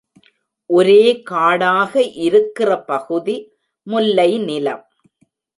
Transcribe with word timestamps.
ஒரே 0.69 1.21
காடாக 1.21 1.93
இருக்கிற 2.19 2.79
பகுதி 2.81 3.37
முல்லை 3.87 4.29
நிலம். 4.39 4.83